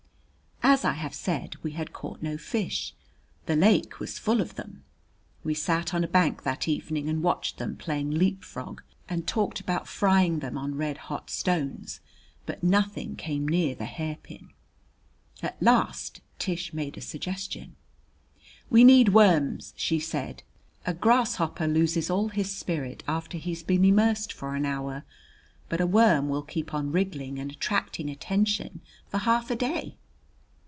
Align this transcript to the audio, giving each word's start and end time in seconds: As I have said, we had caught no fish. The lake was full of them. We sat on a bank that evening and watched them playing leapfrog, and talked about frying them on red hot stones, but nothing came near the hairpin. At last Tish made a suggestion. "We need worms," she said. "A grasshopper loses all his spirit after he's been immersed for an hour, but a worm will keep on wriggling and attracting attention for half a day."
As 0.63 0.85
I 0.85 0.93
have 0.93 1.13
said, 1.15 1.55
we 1.63 1.71
had 1.71 1.91
caught 1.91 2.21
no 2.21 2.37
fish. 2.37 2.93
The 3.45 3.57
lake 3.57 3.99
was 3.99 4.17
full 4.19 4.39
of 4.39 4.55
them. 4.55 4.85
We 5.43 5.53
sat 5.53 5.93
on 5.93 6.01
a 6.03 6.07
bank 6.07 6.43
that 6.43 6.65
evening 6.65 7.09
and 7.09 7.21
watched 7.21 7.57
them 7.57 7.75
playing 7.75 8.11
leapfrog, 8.11 8.79
and 9.09 9.27
talked 9.27 9.59
about 9.59 9.87
frying 9.87 10.39
them 10.39 10.57
on 10.57 10.75
red 10.77 10.97
hot 11.09 11.29
stones, 11.29 11.99
but 12.45 12.63
nothing 12.63 13.17
came 13.17 13.45
near 13.47 13.75
the 13.75 13.85
hairpin. 13.85 14.51
At 15.43 15.61
last 15.61 16.21
Tish 16.39 16.73
made 16.73 16.95
a 16.97 17.01
suggestion. 17.01 17.75
"We 18.69 18.85
need 18.85 19.09
worms," 19.09 19.73
she 19.75 19.99
said. 19.99 20.41
"A 20.85 20.93
grasshopper 20.93 21.67
loses 21.67 22.09
all 22.09 22.29
his 22.29 22.55
spirit 22.55 23.03
after 23.09 23.37
he's 23.37 23.63
been 23.63 23.83
immersed 23.83 24.31
for 24.31 24.55
an 24.55 24.65
hour, 24.65 25.03
but 25.67 25.81
a 25.81 25.87
worm 25.87 26.29
will 26.29 26.43
keep 26.43 26.73
on 26.73 26.93
wriggling 26.93 27.39
and 27.39 27.51
attracting 27.51 28.09
attention 28.09 28.79
for 29.09 29.17
half 29.17 29.51
a 29.51 29.55
day." 29.55 29.97